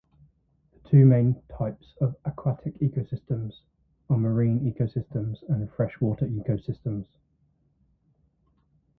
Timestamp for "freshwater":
5.73-6.25